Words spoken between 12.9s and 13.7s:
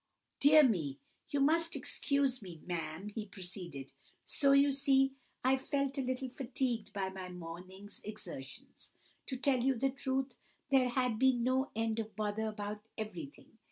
everything!)